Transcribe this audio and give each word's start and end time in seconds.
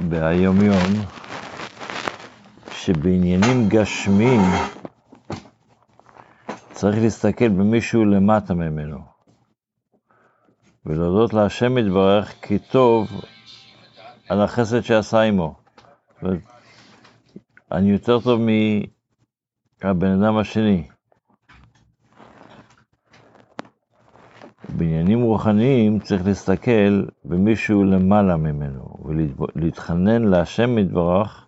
ביומיום, 0.00 0.92
שבעניינים 2.70 3.68
גשמיים 3.68 4.40
צריך 6.72 6.98
להסתכל 6.98 7.48
במישהו 7.48 8.04
למטה 8.04 8.54
ממנו, 8.54 8.98
ולהודות 10.86 11.34
להשם 11.34 11.78
יתברך 11.78 12.34
כי 12.42 12.58
טוב 12.58 13.08
על 14.28 14.42
החסד 14.42 14.80
שעשה 14.80 15.20
עמו. 15.20 15.54
אני 17.72 17.90
יותר 17.90 18.20
טוב 18.20 18.40
מהבן 19.82 20.22
אדם 20.22 20.36
השני. 20.36 20.88
בעניינים 24.86 25.22
רוחניים 25.22 26.00
צריך 26.00 26.26
להסתכל 26.26 27.04
במישהו 27.24 27.84
למעלה 27.84 28.36
ממנו, 28.36 28.96
ולהתחנן 29.54 30.24
להשם 30.24 30.78
יתברך, 30.78 31.44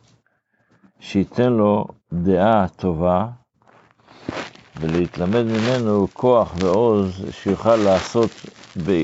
שייתן 1.00 1.52
לו 1.52 1.86
דעה 2.12 2.68
טובה, 2.68 3.26
ולהתלמד 4.80 5.42
ממנו 5.42 6.06
כוח 6.12 6.54
ועוז 6.58 7.24
שיוכל 7.30 7.76
לעשות, 7.76 8.30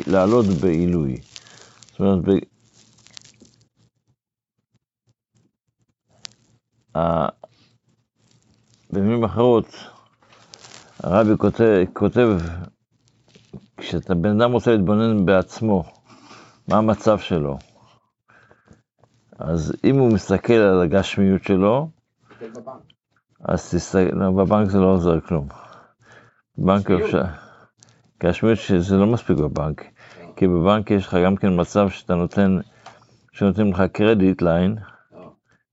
לעלות 0.06 0.46
בעילוי. 0.46 1.20
זאת 1.90 2.00
אומרת, 2.00 2.24
ב... 2.24 2.30
במילים 8.90 9.24
אחרות, 9.24 9.66
הרבי 11.02 11.32
כותב, 11.38 11.84
כותב 11.92 12.28
כשאתה 13.88 14.14
בן 14.14 14.40
אדם 14.40 14.52
רוצה 14.52 14.70
להתבונן 14.70 15.26
בעצמו, 15.26 15.84
מה 16.68 16.76
המצב 16.76 17.18
שלו, 17.18 17.58
אז 19.38 19.72
אם 19.84 19.98
הוא 19.98 20.12
מסתכל 20.12 20.52
על 20.52 20.82
הגשמיות 20.82 21.44
שלו, 21.44 21.90
אז 23.40 23.70
תסתכל, 23.70 24.16
לא, 24.16 24.30
בבנק 24.30 24.70
זה 24.70 24.78
לא 24.78 24.86
עוזר 24.86 25.20
כלום. 25.20 25.48
בבנק 26.58 26.90
אפשר, 26.90 27.22
גשמיות 28.22 28.58
שזה 28.58 28.96
לא 28.96 29.06
מספיק 29.06 29.36
בבנק, 29.38 29.84
כי 30.36 30.46
בבנק 30.46 30.90
יש 30.90 31.06
לך 31.06 31.16
גם 31.24 31.36
כן 31.36 31.60
מצב 31.60 31.90
שאתה 31.90 32.14
נותן, 32.14 32.58
שנותנים 33.32 33.72
לך 33.72 33.82
קרדיט 33.92 34.42
ליין, 34.42 34.76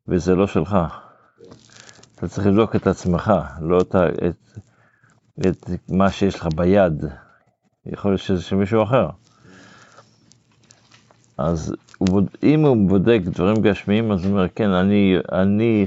וזה 0.08 0.36
לא 0.36 0.48
שלך. 0.48 0.78
אתה 2.16 2.28
צריך 2.28 2.48
לבדוק 2.48 2.76
את 2.76 2.88
עצמך, 2.88 3.34
לא 3.62 3.82
את, 3.82 3.96
את, 5.48 5.70
את 5.70 5.90
מה 5.90 6.12
שיש 6.12 6.36
לך 6.36 6.48
ביד. 6.56 7.06
יכול 7.86 8.12
להיות 8.12 8.22
שזה 8.22 8.42
של 8.42 8.56
מישהו 8.56 8.84
אחר. 8.84 9.10
אז 11.38 11.76
אם 12.44 12.66
הוא 12.66 12.90
בודק 12.90 13.20
דברים 13.24 13.62
גשמיים, 13.62 14.12
אז 14.12 14.26
הוא 14.26 14.32
אומר, 14.32 14.48
כן, 14.48 14.70
אני, 14.70 15.16
אני, 15.32 15.86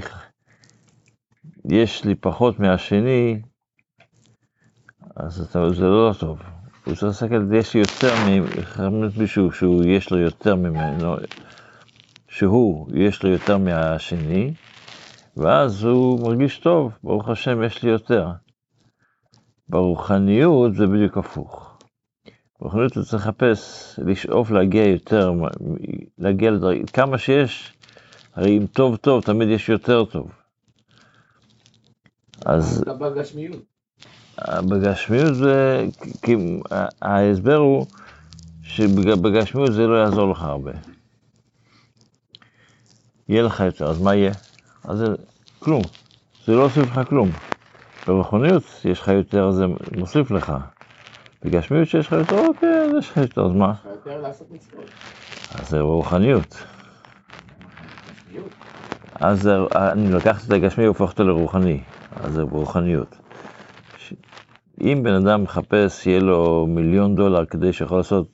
יש 1.69 2.05
לי 2.05 2.15
פחות 2.15 2.59
מהשני, 2.59 3.41
אז 5.15 5.41
אתה, 5.41 5.69
זה 5.69 5.85
לא 5.85 6.13
טוב. 6.19 6.39
הוא 6.85 6.95
צריך 6.95 7.03
להסתכל, 7.03 7.55
יש 7.55 7.73
לי 7.73 7.79
יותר 7.79 8.13
ממישהו 8.89 9.51
שהוא, 9.51 9.83
יש 9.85 10.11
לו 10.11 10.17
יותר 10.17 10.55
ממנו, 10.55 11.15
שהוא, 12.27 12.89
יש 12.93 13.23
לו 13.23 13.29
יותר 13.29 13.57
מהשני, 13.57 14.53
ואז 15.37 15.83
הוא 15.83 16.19
מרגיש 16.21 16.57
טוב, 16.57 16.91
ברוך 17.03 17.29
השם, 17.29 17.63
יש 17.63 17.83
לי 17.83 17.89
יותר. 17.89 18.31
ברוחניות 19.69 20.75
זה 20.75 20.87
בדיוק 20.87 21.17
הפוך. 21.17 21.74
ברוחניות 22.61 22.95
הוא 22.95 23.03
צריך 23.03 23.27
לחפש, 23.27 23.93
לשאוף 24.05 24.51
להגיע 24.51 24.87
יותר, 24.87 25.31
להגיע 26.17 26.51
לדרגה, 26.51 26.85
כמה 26.93 27.17
שיש, 27.17 27.73
הרי 28.35 28.57
אם 28.57 28.65
טוב 28.65 28.95
טוב, 28.95 29.23
תמיד 29.23 29.49
יש 29.49 29.69
יותר 29.69 30.05
טוב. 30.05 30.31
אז... 32.45 32.83
בגשמיות. 32.99 33.63
בגשמיות 34.49 35.35
זה, 35.35 35.85
כי 36.21 36.35
ההסבר 37.01 37.55
הוא 37.55 37.85
שבגשמיות 38.63 39.73
זה 39.73 39.87
לא 39.87 39.95
יעזור 39.95 40.31
לך 40.31 40.41
הרבה. 40.43 40.71
יהיה 43.29 43.43
לך 43.43 43.59
יותר, 43.59 43.85
אז 43.85 44.01
מה 44.01 44.15
יהיה? 44.15 44.33
אז 44.83 44.97
זה 44.97 45.05
כלום, 45.59 45.81
זה 46.45 46.53
לא 46.53 46.63
הוסיף 46.63 46.83
לך 46.83 47.09
כלום. 47.09 47.29
ברוחניות 48.07 48.63
יש 48.85 48.99
לך 48.99 49.07
יותר, 49.07 49.51
זה 49.51 49.65
מוסיף 49.97 50.31
לך. 50.31 50.53
בגשמיות 51.45 51.87
שיש 51.87 52.07
לך 52.07 52.11
יותר, 52.13 52.37
אוקיי, 52.39 52.69
אז 52.69 52.91
יש 52.99 53.09
לך 53.09 53.17
יותר, 53.17 53.45
אז 53.45 53.51
מה? 53.51 53.73
אז 55.55 55.69
זה 55.69 55.79
רוחניות. 55.79 56.63
אז 59.19 59.49
אני 59.75 60.11
לקחתי 60.11 60.47
את 60.47 60.51
הגשמי 60.51 60.85
והופך 60.85 61.11
אותו 61.11 61.23
לרוחני, 61.23 61.79
אז 62.15 62.33
זה 62.33 62.41
רוחניות. 62.41 63.15
אם 64.81 64.99
בן 65.03 65.13
אדם 65.13 65.43
מחפש 65.43 66.03
שיהיה 66.03 66.19
לו 66.19 66.65
מיליון 66.69 67.15
דולר 67.15 67.45
כדי 67.45 67.73
שיכול 67.73 67.97
לעשות 67.97 68.27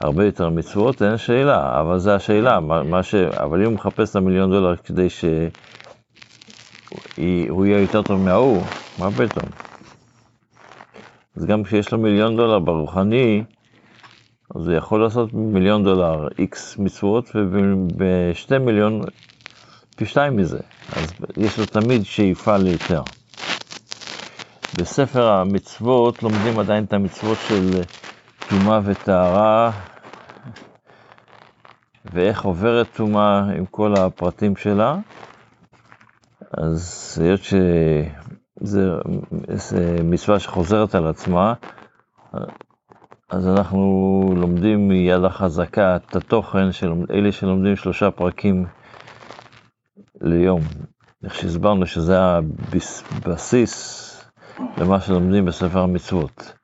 הרבה 0.00 0.24
יותר 0.24 0.50
מצוות, 0.50 1.02
אין 1.02 1.16
שאלה, 1.16 1.80
אבל 1.80 1.98
זו 1.98 2.10
השאלה, 2.10 2.60
מה 2.60 3.02
ש... 3.02 3.14
אבל 3.14 3.60
אם 3.60 3.64
הוא 3.64 3.74
מחפש 3.74 4.10
את 4.10 4.16
המיליון 4.16 4.50
דולר 4.50 4.76
כדי 4.76 5.10
שהוא 5.10 5.50
יהיה 7.66 7.80
יותר 7.80 8.02
טוב 8.02 8.20
מההוא, 8.20 8.62
מה 8.98 9.10
פתאום? 9.10 9.73
אז 11.36 11.44
גם 11.44 11.64
כשיש 11.64 11.92
לו 11.92 11.98
מיליון 11.98 12.36
דולר 12.36 12.58
ברוחני, 12.58 13.44
אז 14.54 14.68
הוא 14.68 14.76
יכול 14.76 15.02
לעשות 15.02 15.32
מיליון 15.32 15.84
דולר 15.84 16.28
איקס 16.38 16.78
מצוות, 16.78 17.30
ובשתי 17.34 18.58
מיליון 18.58 19.00
פי 19.96 20.06
שתיים 20.06 20.36
מזה. 20.36 20.58
אז 20.96 21.14
יש 21.36 21.58
לו 21.58 21.66
תמיד 21.66 22.04
שאיפה 22.04 22.56
ליותר. 22.56 23.02
בספר 24.78 25.28
המצוות 25.28 26.22
לומדים 26.22 26.58
עדיין 26.58 26.84
את 26.84 26.92
המצוות 26.92 27.38
של 27.48 27.82
טומאה 28.48 28.80
וטהרה, 28.84 29.72
ואיך 32.12 32.44
עוברת 32.44 32.86
טומאה 32.96 33.38
עם 33.56 33.66
כל 33.66 33.94
הפרטים 33.94 34.56
שלה. 34.56 34.96
אז 36.52 37.18
היות 37.22 37.40
זה, 38.66 38.90
זה 39.48 39.96
מצווה 40.04 40.38
שחוזרת 40.38 40.94
על 40.94 41.06
עצמה, 41.06 41.54
אז 43.30 43.48
אנחנו 43.48 44.34
לומדים 44.36 44.88
מיד 44.88 45.24
החזקה 45.24 45.96
את 45.96 46.16
התוכן 46.16 46.72
של 46.72 46.92
אלה 47.10 47.32
שלומדים 47.32 47.76
שלושה 47.76 48.10
פרקים 48.10 48.66
ליום. 50.20 50.60
איך 51.24 51.34
שהסברנו 51.34 51.86
שזה 51.86 52.18
הבסיס 52.20 54.04
למה 54.78 55.00
שלומדים 55.00 55.44
בספר 55.44 55.80
המצוות. 55.80 56.54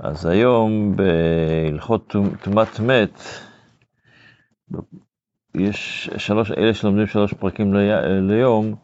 אז 0.00 0.26
היום 0.26 0.96
בהלכות 0.96 2.14
טומאת 2.42 2.80
מת, 2.80 3.20
יש 5.54 6.10
שלוש, 6.16 6.50
אלה 6.52 6.74
שלומדים 6.74 7.06
שלוש 7.06 7.34
פרקים 7.34 7.74
ליום, 8.28 8.74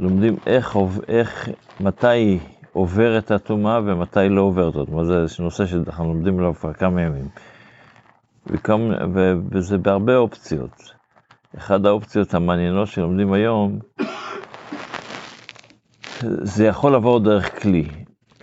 לומדים 0.00 0.36
איך, 0.46 0.78
איך, 1.08 1.48
מתי 1.80 2.38
עוברת 2.72 3.30
הטומאה 3.30 3.80
ומתי 3.84 4.28
לא 4.28 4.40
עוברת 4.40 4.74
אותה. 4.74 5.04
זה 5.04 5.42
נושא 5.42 5.66
שאנחנו 5.66 6.04
לומדים 6.04 6.38
עליו 6.38 6.54
כבר 6.54 6.72
כמה 6.72 7.02
ימים. 7.02 7.28
וכמה, 8.46 8.94
ו, 9.14 9.32
וזה 9.50 9.78
בהרבה 9.78 10.16
אופציות. 10.16 10.82
אחת 11.58 11.84
האופציות 11.84 12.34
המעניינות 12.34 12.88
שלומדים 12.88 13.32
היום, 13.32 13.78
זה 16.42 16.66
יכול 16.66 16.92
לעבור 16.92 17.20
דרך 17.20 17.62
כלי. 17.62 17.88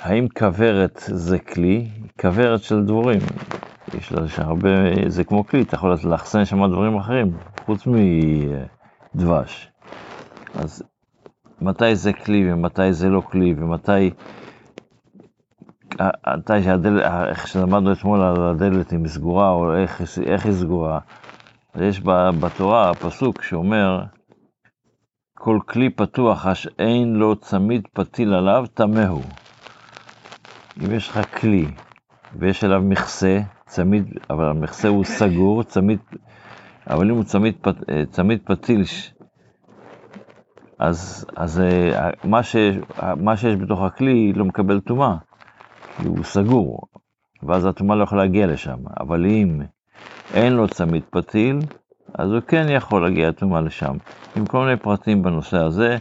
האם 0.01 0.27
כוורת 0.27 1.03
זה 1.05 1.39
כלי? 1.39 1.87
כוורת 2.21 2.63
של 2.63 2.83
דבורים. 2.83 3.19
יש 3.97 4.11
לה 4.11 4.19
הרבה, 4.37 4.69
זה 5.07 5.23
כמו 5.23 5.47
כלי, 5.47 5.61
אתה 5.61 5.75
יכול 5.75 5.95
לאחסן 6.03 6.45
שם 6.45 6.67
דברים 6.67 6.95
אחרים, 6.95 7.37
חוץ 7.65 7.87
מדבש. 9.15 9.71
אז 10.55 10.83
מתי 11.61 11.95
זה 11.95 12.13
כלי 12.13 12.53
ומתי 12.53 12.93
זה 12.93 13.09
לא 13.09 13.21
כלי 13.21 13.55
ומתי, 13.57 14.11
מתי 16.37 16.63
שהדלת, 16.63 17.03
איך 17.27 17.47
שלמדנו 17.47 17.91
אתמול 17.91 18.21
על 18.21 18.49
הדלת 18.49 18.93
אם 18.93 19.07
סגורה 19.07 19.51
או 19.51 19.75
איך, 19.75 20.01
איך 20.25 20.45
היא 20.45 20.53
סגורה. 20.53 20.99
יש 21.75 22.01
בתורה 22.39 22.93
פסוק 22.93 23.41
שאומר, 23.41 24.03
כל 25.37 25.59
כלי 25.65 25.89
פתוח 25.89 26.47
אש 26.47 26.67
אין 26.79 27.15
לו 27.15 27.35
צמיד 27.35 27.87
פתיל 27.93 28.33
עליו, 28.33 28.65
טמא 28.73 29.05
הוא. 29.05 29.23
אם 30.83 30.93
יש 30.93 31.09
לך 31.09 31.39
כלי 31.39 31.67
ויש 32.39 32.63
עליו 32.63 32.81
מכסה, 32.81 33.39
צמיד, 33.65 34.13
אבל 34.29 34.49
המכסה 34.49 34.87
הוא 34.87 35.03
סגור, 35.03 35.63
צמיד, 35.63 35.99
אבל 36.89 37.09
אם 37.09 37.15
הוא 37.15 37.23
צמיד, 37.23 37.55
צמיד 38.09 38.39
פתיל 38.45 38.83
אז, 40.79 41.25
אז 41.35 41.59
אה, 41.59 42.09
מה, 42.23 42.43
ש, 42.43 42.55
מה 43.17 43.37
שיש 43.37 43.55
בתוך 43.55 43.81
הכלי 43.81 44.33
לא 44.33 44.45
מקבל 44.45 44.79
טומאה, 44.79 45.15
כי 45.97 46.07
הוא 46.07 46.23
סגור, 46.23 46.81
ואז 47.43 47.65
הטומאה 47.65 47.95
לא 47.95 48.03
יכולה 48.03 48.23
להגיע 48.23 48.47
לשם. 48.47 48.77
אבל 48.99 49.25
אם 49.25 49.61
אין 50.33 50.53
לו 50.53 50.67
צמיד 50.67 51.03
פתיל, 51.09 51.59
אז 52.13 52.31
הוא 52.31 52.39
כן 52.47 52.65
יכול 52.69 53.03
להגיע 53.03 53.31
טומאה 53.31 53.61
לשם. 53.61 53.97
עם 54.35 54.45
כל 54.45 54.65
מיני 54.65 54.77
פרטים 54.77 55.23
בנושא 55.23 55.57
הזה, 55.57 55.97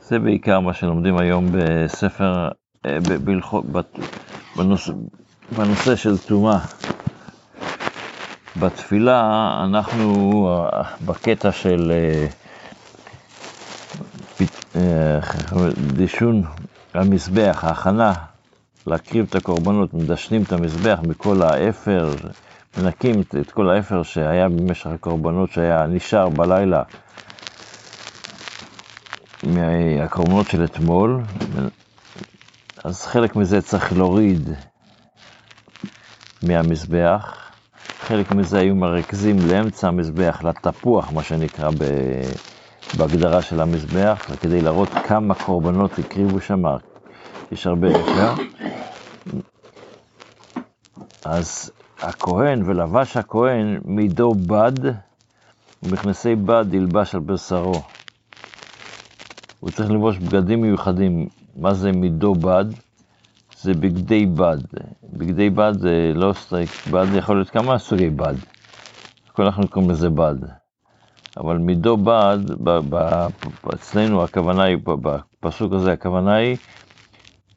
זה 0.00 0.18
בעיקר 0.18 0.60
מה 0.60 0.74
שלומדים 0.74 1.18
היום 1.18 1.46
בספר, 1.52 2.48
אה, 2.86 2.98
בהלכות, 3.24 3.64
בנושא, 4.56 4.92
בנושא 5.58 5.96
של 5.96 6.18
טומאה. 6.18 6.58
בתפילה 8.60 9.50
אנחנו 9.64 10.48
אה, 10.48 10.82
בקטע 11.06 11.52
של 11.52 11.92
דישון 15.96 16.42
המזבח, 16.94 17.60
ההכנה 17.62 18.14
להקריב 18.86 19.26
את 19.30 19.34
הקורבנות, 19.34 19.94
מדשנים 19.94 20.42
את 20.42 20.52
המזבח 20.52 20.98
מכל 21.02 21.42
האפר, 21.42 22.14
מנקים 22.78 23.22
את 23.40 23.50
כל 23.50 23.70
האפר 23.70 24.02
שהיה 24.02 24.48
במשך 24.48 24.86
הקורבנות 24.86 25.52
שהיה 25.52 25.86
נשאר 25.86 26.28
בלילה 26.28 26.82
מהקורבנות 29.42 30.48
של 30.48 30.64
אתמול, 30.64 31.22
אז 32.84 33.06
חלק 33.06 33.36
מזה 33.36 33.62
צריך 33.62 33.92
להוריד 33.92 34.50
מהמזבח, 36.42 37.50
חלק 38.00 38.32
מזה 38.32 38.58
היו 38.58 38.74
מרכזים 38.74 39.36
לאמצע 39.48 39.88
המזבח, 39.88 40.42
לתפוח, 40.44 41.12
מה 41.12 41.22
שנקרא 41.22 41.70
בהגדרה 42.94 43.42
של 43.42 43.60
המזבח, 43.60 44.30
כדי 44.40 44.60
להראות 44.60 44.88
כמה 44.88 45.34
קורבנות 45.34 45.98
הקריבו 45.98 46.40
שם, 46.40 46.62
יש 47.52 47.66
הרבה 47.66 47.88
אפר. 47.90 48.42
אז 51.24 51.70
הכהן 51.98 52.62
ולבש 52.66 53.16
הכהן 53.16 53.80
מידו 53.84 54.34
בד, 54.34 54.72
ומכנסי 55.82 56.34
בד 56.34 56.74
ילבש 56.74 57.14
על 57.14 57.20
בשרו. 57.20 57.82
הוא 59.60 59.70
צריך 59.70 59.90
ללבוש 59.90 60.18
בגדים 60.18 60.62
מיוחדים. 60.62 61.28
מה 61.56 61.74
זה 61.74 61.92
מידו 61.92 62.34
בד? 62.34 62.64
זה 63.60 63.74
בגדי 63.74 64.26
בד. 64.26 64.58
בגדי 65.12 65.50
בד 65.50 65.72
זה 65.78 66.12
לא 66.14 66.32
סטייק, 66.32 66.70
בד 66.90 67.06
יכול 67.14 67.36
להיות 67.36 67.50
כמה 67.50 67.78
סוגי 67.78 68.10
בד. 68.10 68.34
כל 69.32 69.42
אנחנו 69.42 69.68
קוראים 69.68 69.90
לזה 69.90 70.10
בד. 70.10 70.65
אבל 71.36 71.56
מידו 71.58 71.96
בד, 71.96 72.38
אצלנו 73.74 74.24
הכוונה 74.24 74.64
היא, 74.64 74.76
בפסוק 74.84 75.72
הזה 75.72 75.92
הכוונה 75.92 76.34
היא 76.34 76.56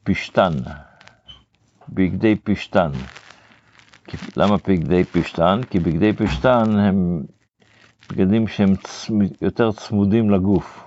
פשתן. 0.03 0.53
בגדי 1.89 2.35
פשתן. 2.35 2.91
למה 4.37 4.55
בגדי 4.67 5.03
פשתן? 5.03 5.61
כי 5.69 5.79
בגדי 5.79 6.13
פשתן 6.13 6.79
הם 6.79 7.23
בגדים 8.09 8.47
שהם 8.47 8.73
יותר 9.41 9.71
צמודים 9.71 10.29
לגוף. 10.29 10.83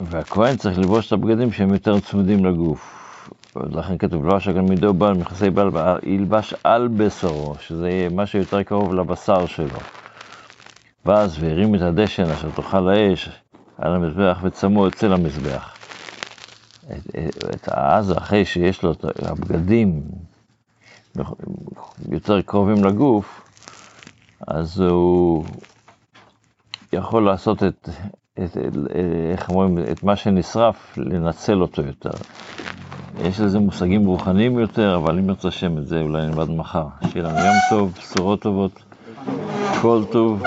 והכהן 0.00 0.56
צריך 0.56 0.78
לבוש 0.78 1.06
את 1.06 1.12
הבגדים 1.12 1.52
שהם 1.52 1.72
יותר 1.72 2.00
צמודים 2.00 2.44
לגוף. 2.44 2.99
לכן 3.56 3.98
כתוב, 3.98 4.24
לא 4.26 4.36
אשר 4.36 4.62
מידו 4.62 4.94
בעל 4.94 5.14
מכסי 5.14 5.50
בעל 5.50 5.70
ילבש 6.02 6.54
על 6.64 6.88
בשרו, 6.88 7.54
שזה 7.60 7.88
יהיה 7.88 8.08
מה 8.08 8.26
שיותר 8.26 8.62
קרוב 8.62 8.94
לבשר 8.94 9.46
שלו. 9.46 9.78
ואז 11.06 11.36
והרים 11.40 11.74
את 11.74 11.80
הדשן 11.80 12.30
אשר 12.30 12.50
תאכל 12.50 12.88
האש 12.88 13.28
על 13.78 13.94
המזבח 13.94 14.38
וצמו 14.42 14.88
אצל 14.88 15.12
המזבח. 15.12 15.76
את, 16.90 17.16
את 17.54 17.68
אז 17.68 18.12
אחרי 18.12 18.44
שיש 18.44 18.82
לו 18.82 18.92
את 18.92 19.04
הבגדים 19.22 20.02
יותר 22.08 22.42
קרובים 22.42 22.84
לגוף, 22.84 23.40
אז 24.48 24.80
הוא 24.80 25.44
יכול 26.92 27.24
לעשות 27.24 27.62
את, 27.62 27.88
את, 28.38 28.56
איך 29.32 29.48
אומרים, 29.48 29.78
את 29.92 30.02
מה 30.02 30.16
שנשרף, 30.16 30.98
לנצל 30.98 31.62
אותו 31.62 31.82
יותר. 31.82 32.10
יש 33.24 33.40
לזה 33.40 33.58
מושגים 33.58 34.06
רוחניים 34.06 34.58
יותר, 34.58 34.96
אבל 34.96 35.18
אם 35.18 35.28
ירצה 35.28 35.48
השם 35.48 35.78
את 35.78 35.86
זה 35.86 36.00
אולי 36.00 36.26
נלמד 36.26 36.50
מחר. 36.50 36.86
שיהיה 37.12 37.24
לנו 37.24 37.38
יום 37.38 37.56
טוב, 37.68 37.92
בשורות 37.98 38.40
טובות, 38.42 38.72
כל 39.82 40.02
טוב. 40.12 40.42